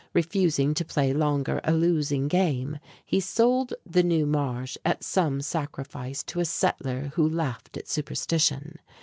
Refusing 0.15 0.73
to 0.73 0.83
play 0.83 1.13
longer 1.13 1.61
a 1.63 1.71
losing 1.73 2.27
game, 2.27 2.79
he 3.05 3.19
sold 3.19 3.71
the 3.85 4.01
"New 4.01 4.25
Marsh" 4.25 4.75
at 4.83 5.03
some 5.03 5.41
sacrifice 5.43 6.23
to 6.23 6.39
a 6.39 6.45
settler 6.45 7.11
who 7.13 7.29
laughed 7.29 7.77
at 7.77 7.87
superstition. 7.87 8.79